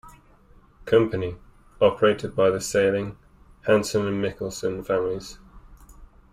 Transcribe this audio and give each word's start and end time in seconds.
Company, 0.85 1.35
operated 1.79 2.35
by 2.35 2.49
the 2.49 2.59
Sailing, 2.59 3.19
Hanson 3.67 4.07
and 4.07 4.19
Michelson 4.19 4.83
families. 4.83 5.37